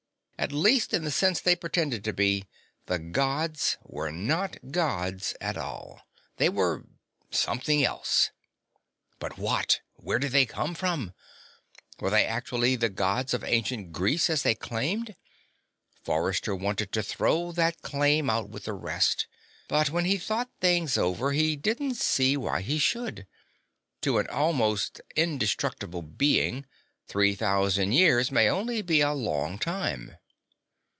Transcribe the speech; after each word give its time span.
At 0.41 0.51
least 0.51 0.91
in 0.91 1.03
the 1.03 1.11
sense 1.11 1.39
they 1.39 1.55
pretended 1.55 2.03
to 2.03 2.13
be, 2.13 2.47
the 2.87 2.97
"Gods" 2.97 3.77
were 3.83 4.11
not 4.11 4.71
gods 4.71 5.35
at 5.39 5.55
all. 5.55 6.01
They 6.37 6.49
were 6.49 6.87
something 7.29 7.83
else. 7.85 8.31
But 9.19 9.37
what? 9.37 9.81
Where 9.97 10.17
did 10.17 10.31
they 10.31 10.47
come 10.47 10.73
from? 10.73 11.13
Were 11.99 12.09
they 12.09 12.25
actually 12.25 12.75
the 12.75 12.89
Gods 12.89 13.35
of 13.35 13.43
ancient 13.43 13.91
Greece, 13.91 14.31
as 14.31 14.41
they 14.41 14.55
claimed? 14.55 15.15
Forrester 16.03 16.55
wanted 16.55 16.91
to 16.93 17.03
throw 17.03 17.51
that 17.51 17.83
claim 17.83 18.27
out 18.27 18.49
with 18.49 18.65
the 18.65 18.73
rest, 18.73 19.27
but 19.67 19.91
when 19.91 20.05
he 20.05 20.17
thought 20.17 20.49
things 20.59 20.97
over 20.97 21.33
he 21.33 21.55
didn't 21.55 21.97
see 21.97 22.35
why 22.35 22.61
he 22.63 22.79
should. 22.79 23.27
To 24.01 24.17
an 24.17 24.25
almost 24.27 25.01
indestructible 25.15 26.01
being, 26.01 26.65
three 27.07 27.35
thousand 27.35 27.91
years 27.91 28.31
may 28.31 28.49
only 28.49 28.81
be 28.81 29.01
a 29.01 29.13
long 29.13 29.59
time. 29.59 30.15